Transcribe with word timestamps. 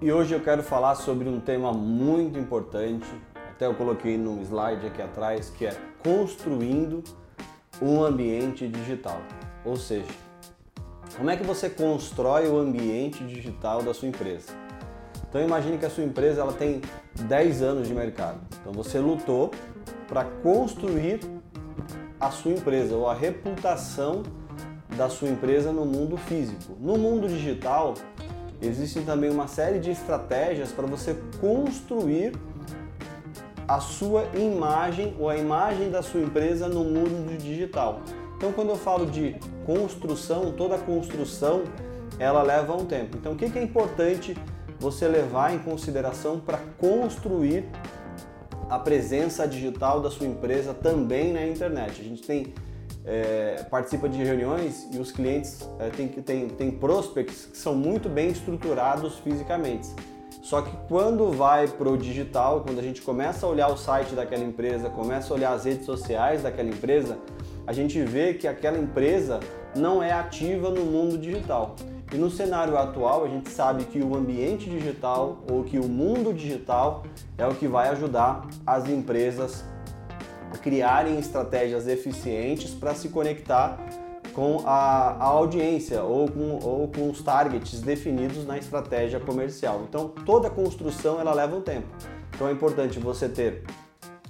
E 0.00 0.12
hoje 0.12 0.32
eu 0.32 0.38
quero 0.38 0.62
falar 0.62 0.94
sobre 0.94 1.28
um 1.28 1.40
tema 1.40 1.72
muito 1.72 2.38
importante, 2.38 3.04
até 3.50 3.66
eu 3.66 3.74
coloquei 3.74 4.16
no 4.16 4.40
slide 4.42 4.86
aqui 4.86 5.02
atrás, 5.02 5.50
que 5.50 5.66
é 5.66 5.76
construindo 6.04 7.02
um 7.82 8.04
ambiente 8.04 8.68
digital. 8.68 9.20
Ou 9.64 9.76
seja, 9.76 10.06
como 11.16 11.28
é 11.30 11.36
que 11.36 11.42
você 11.42 11.68
constrói 11.68 12.46
o 12.46 12.56
ambiente 12.56 13.24
digital 13.24 13.82
da 13.82 13.92
sua 13.92 14.06
empresa? 14.06 14.52
Então 15.28 15.42
imagine 15.42 15.76
que 15.78 15.86
a 15.86 15.90
sua 15.90 16.04
empresa 16.04 16.42
ela 16.42 16.52
tem 16.52 16.80
10 17.22 17.62
anos 17.62 17.88
de 17.88 17.94
mercado. 17.94 18.38
Então 18.60 18.72
você 18.72 19.00
lutou 19.00 19.50
para 20.06 20.24
construir 20.24 21.18
a 22.20 22.30
sua 22.30 22.52
empresa 22.52 22.94
ou 22.94 23.08
a 23.08 23.14
reputação 23.14 24.22
da 24.96 25.08
sua 25.08 25.28
empresa 25.28 25.72
no 25.72 25.84
mundo 25.84 26.16
físico. 26.16 26.76
No 26.78 26.96
mundo 26.96 27.26
digital, 27.26 27.94
Existem 28.60 29.04
também 29.04 29.30
uma 29.30 29.46
série 29.46 29.78
de 29.78 29.90
estratégias 29.90 30.72
para 30.72 30.86
você 30.86 31.16
construir 31.40 32.32
a 33.68 33.80
sua 33.80 34.24
imagem 34.34 35.14
ou 35.18 35.28
a 35.28 35.36
imagem 35.36 35.90
da 35.90 36.02
sua 36.02 36.20
empresa 36.20 36.68
no 36.68 36.82
mundo 36.82 37.38
digital. 37.38 38.00
Então, 38.36 38.52
quando 38.52 38.70
eu 38.70 38.76
falo 38.76 39.06
de 39.06 39.36
construção, 39.66 40.52
toda 40.52 40.78
construção 40.78 41.64
ela 42.18 42.42
leva 42.42 42.74
um 42.74 42.84
tempo. 42.84 43.16
Então, 43.16 43.32
o 43.32 43.36
que 43.36 43.44
é 43.58 43.62
importante 43.62 44.36
você 44.80 45.06
levar 45.06 45.54
em 45.54 45.58
consideração 45.58 46.40
para 46.40 46.58
construir 46.78 47.64
a 48.70 48.78
presença 48.78 49.46
digital 49.46 50.00
da 50.00 50.10
sua 50.10 50.26
empresa 50.26 50.72
também 50.74 51.32
na 51.32 51.46
internet? 51.46 52.00
A 52.00 52.04
gente 52.04 52.22
tem 52.22 52.54
é, 53.08 53.64
participa 53.70 54.06
de 54.06 54.22
reuniões 54.22 54.86
e 54.92 54.98
os 54.98 55.10
clientes 55.10 55.66
é, 55.80 55.88
têm 55.88 56.08
tem, 56.08 56.48
tem 56.48 56.70
prospects 56.70 57.46
que 57.46 57.56
são 57.56 57.74
muito 57.74 58.08
bem 58.08 58.28
estruturados 58.28 59.18
fisicamente. 59.18 59.88
Só 60.42 60.62
que 60.62 60.70
quando 60.88 61.30
vai 61.32 61.66
para 61.68 61.88
o 61.88 61.96
digital, 61.96 62.62
quando 62.62 62.78
a 62.78 62.82
gente 62.82 63.02
começa 63.02 63.44
a 63.44 63.48
olhar 63.48 63.68
o 63.68 63.76
site 63.76 64.14
daquela 64.14 64.44
empresa, 64.44 64.88
começa 64.88 65.32
a 65.32 65.36
olhar 65.36 65.52
as 65.52 65.64
redes 65.64 65.84
sociais 65.84 66.42
daquela 66.42 66.68
empresa, 66.68 67.18
a 67.66 67.72
gente 67.72 68.00
vê 68.02 68.34
que 68.34 68.46
aquela 68.46 68.78
empresa 68.78 69.40
não 69.74 70.02
é 70.02 70.12
ativa 70.12 70.70
no 70.70 70.84
mundo 70.84 71.18
digital. 71.18 71.76
E 72.10 72.16
no 72.16 72.30
cenário 72.30 72.78
atual, 72.78 73.24
a 73.24 73.28
gente 73.28 73.50
sabe 73.50 73.84
que 73.84 74.00
o 74.00 74.16
ambiente 74.16 74.70
digital 74.70 75.44
ou 75.50 75.64
que 75.64 75.78
o 75.78 75.86
mundo 75.86 76.32
digital 76.32 77.02
é 77.36 77.46
o 77.46 77.54
que 77.54 77.68
vai 77.68 77.90
ajudar 77.90 78.46
as 78.66 78.88
empresas 78.88 79.62
criarem 80.62 81.18
estratégias 81.18 81.86
eficientes 81.86 82.72
para 82.72 82.94
se 82.94 83.08
conectar 83.08 83.78
com 84.32 84.62
a, 84.64 85.16
a 85.18 85.24
audiência 85.24 86.02
ou 86.02 86.28
com, 86.30 86.58
ou 86.62 86.88
com 86.88 87.10
os 87.10 87.22
targets 87.22 87.80
definidos 87.80 88.46
na 88.46 88.56
estratégia 88.56 89.18
comercial. 89.18 89.84
Então, 89.88 90.08
toda 90.24 90.48
construção 90.48 91.20
ela 91.20 91.34
leva 91.34 91.56
um 91.56 91.60
tempo. 91.60 91.88
Então, 92.34 92.48
é 92.48 92.52
importante 92.52 92.98
você 92.98 93.28
ter 93.28 93.64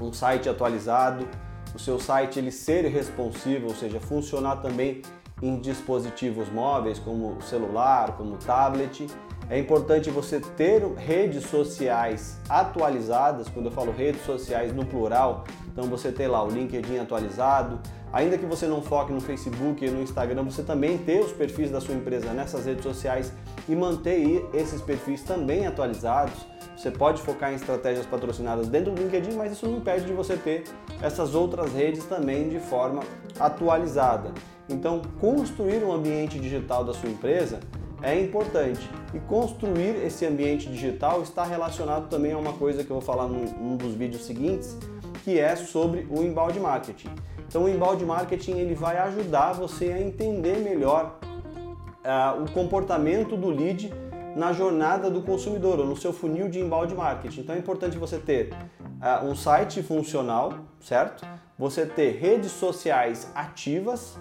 um 0.00 0.12
site 0.12 0.48
atualizado, 0.48 1.28
o 1.74 1.78
seu 1.78 2.00
site 2.00 2.38
ele 2.38 2.50
ser 2.50 2.86
responsivo, 2.86 3.68
ou 3.68 3.74
seja, 3.74 4.00
funcionar 4.00 4.56
também 4.56 5.02
em 5.42 5.58
dispositivos 5.60 6.50
móveis 6.50 6.98
como 6.98 7.40
celular, 7.42 8.16
como 8.16 8.36
tablet. 8.38 9.06
É 9.50 9.58
importante 9.58 10.08
você 10.10 10.38
ter 10.38 10.80
redes 10.96 11.42
sociais 11.46 12.38
atualizadas, 12.48 13.48
quando 13.48 13.66
eu 13.66 13.72
falo 13.72 13.90
redes 13.90 14.24
sociais 14.24 14.72
no 14.72 14.86
plural, 14.86 15.42
então 15.66 15.86
você 15.86 16.12
ter 16.12 16.28
lá 16.28 16.40
o 16.44 16.48
LinkedIn 16.48 16.98
atualizado, 16.98 17.80
ainda 18.12 18.38
que 18.38 18.46
você 18.46 18.68
não 18.68 18.80
foque 18.80 19.12
no 19.12 19.20
Facebook 19.20 19.84
e 19.84 19.90
no 19.90 20.02
Instagram, 20.02 20.44
você 20.44 20.62
também 20.62 20.96
ter 20.98 21.18
os 21.18 21.32
perfis 21.32 21.68
da 21.68 21.80
sua 21.80 21.96
empresa 21.96 22.32
nessas 22.32 22.64
redes 22.64 22.84
sociais 22.84 23.32
e 23.68 23.74
manter 23.74 24.48
esses 24.54 24.80
perfis 24.80 25.24
também 25.24 25.66
atualizados. 25.66 26.46
Você 26.76 26.92
pode 26.92 27.20
focar 27.20 27.50
em 27.50 27.56
estratégias 27.56 28.06
patrocinadas 28.06 28.68
dentro 28.68 28.92
do 28.92 29.02
LinkedIn, 29.02 29.32
mas 29.32 29.50
isso 29.50 29.66
não 29.66 29.78
impede 29.78 30.04
de 30.04 30.12
você 30.12 30.36
ter 30.36 30.62
essas 31.02 31.34
outras 31.34 31.72
redes 31.72 32.04
também 32.04 32.48
de 32.48 32.60
forma 32.60 33.02
atualizada. 33.38 34.30
Então, 34.68 35.02
construir 35.20 35.82
um 35.82 35.90
ambiente 35.90 36.38
digital 36.38 36.84
da 36.84 36.94
sua 36.94 37.10
empresa 37.10 37.58
é 38.02 38.18
importante. 38.18 38.88
E 39.12 39.20
construir 39.20 39.96
esse 40.04 40.24
ambiente 40.24 40.68
digital 40.68 41.22
está 41.22 41.44
relacionado 41.44 42.08
também 42.08 42.32
a 42.32 42.38
uma 42.38 42.52
coisa 42.52 42.84
que 42.84 42.90
eu 42.90 42.96
vou 42.96 43.04
falar 43.04 43.26
num, 43.26 43.76
dos 43.76 43.94
vídeos 43.94 44.24
seguintes, 44.24 44.76
que 45.24 45.38
é 45.38 45.54
sobre 45.56 46.06
o 46.10 46.22
inbound 46.22 46.58
marketing. 46.58 47.08
Então, 47.46 47.64
o 47.64 47.68
inbound 47.68 48.04
marketing 48.04 48.58
ele 48.58 48.74
vai 48.74 48.96
ajudar 48.98 49.52
você 49.52 49.92
a 49.92 50.00
entender 50.00 50.58
melhor 50.58 51.18
uh, 51.24 52.42
o 52.42 52.50
comportamento 52.52 53.36
do 53.36 53.48
lead 53.48 53.92
na 54.36 54.52
jornada 54.52 55.10
do 55.10 55.22
consumidor 55.22 55.80
ou 55.80 55.86
no 55.86 55.96
seu 55.96 56.12
funil 56.12 56.48
de 56.48 56.60
inbound 56.60 56.94
marketing. 56.94 57.40
Então, 57.40 57.54
é 57.56 57.58
importante 57.58 57.98
você 57.98 58.18
ter 58.18 58.50
uh, 58.52 59.26
um 59.26 59.34
site 59.34 59.82
funcional, 59.82 60.54
certo? 60.80 61.26
Você 61.58 61.84
ter 61.84 62.12
redes 62.12 62.52
sociais 62.52 63.28
ativas, 63.34 64.16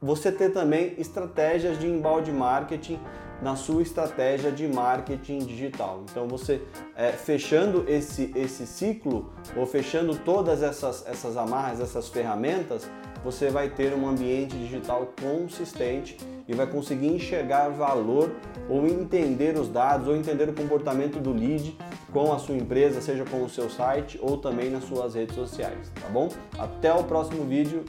você 0.00 0.32
ter 0.32 0.50
também 0.50 0.94
estratégias 0.96 1.78
de 1.78 1.86
inbound 1.86 2.30
marketing 2.32 2.98
na 3.42 3.56
sua 3.56 3.82
estratégia 3.82 4.50
de 4.50 4.66
marketing 4.66 5.40
digital. 5.40 6.04
Então 6.10 6.26
você 6.26 6.62
é, 6.96 7.12
fechando 7.12 7.84
esse, 7.88 8.32
esse 8.34 8.66
ciclo 8.66 9.32
ou 9.56 9.66
fechando 9.66 10.14
todas 10.16 10.62
essas, 10.62 11.06
essas 11.06 11.36
amarras, 11.36 11.80
essas 11.80 12.08
ferramentas, 12.08 12.88
você 13.24 13.50
vai 13.50 13.68
ter 13.68 13.94
um 13.94 14.08
ambiente 14.08 14.56
digital 14.56 15.12
consistente 15.20 16.16
e 16.48 16.54
vai 16.54 16.66
conseguir 16.66 17.08
enxergar 17.08 17.68
valor 17.68 18.32
ou 18.68 18.86
entender 18.86 19.56
os 19.56 19.68
dados 19.68 20.08
ou 20.08 20.16
entender 20.16 20.48
o 20.48 20.54
comportamento 20.54 21.18
do 21.18 21.32
lead 21.32 21.76
com 22.12 22.32
a 22.32 22.38
sua 22.38 22.56
empresa, 22.56 23.00
seja 23.00 23.24
com 23.24 23.44
o 23.44 23.48
seu 23.48 23.68
site 23.68 24.18
ou 24.22 24.38
também 24.38 24.70
nas 24.70 24.84
suas 24.84 25.14
redes 25.14 25.34
sociais, 25.34 25.92
tá 26.00 26.08
bom? 26.08 26.28
Até 26.58 26.92
o 26.92 27.04
próximo 27.04 27.44
vídeo. 27.44 27.84